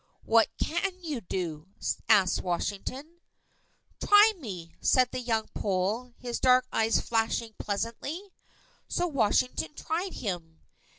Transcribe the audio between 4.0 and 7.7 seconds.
"Try me!" said the young Pole, his dark eyes flashing